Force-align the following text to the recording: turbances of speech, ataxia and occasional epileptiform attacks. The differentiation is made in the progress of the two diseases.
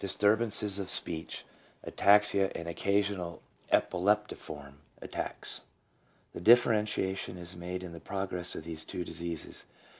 turbances 0.07 0.79
of 0.81 0.89
speech, 0.89 1.45
ataxia 1.85 2.49
and 2.55 2.67
occasional 2.67 3.39
epileptiform 3.71 4.73
attacks. 4.99 5.61
The 6.33 6.41
differentiation 6.41 7.37
is 7.37 7.55
made 7.55 7.83
in 7.83 7.93
the 7.93 7.99
progress 7.99 8.55
of 8.55 8.63
the 8.63 8.75
two 8.77 9.03
diseases. 9.05 9.67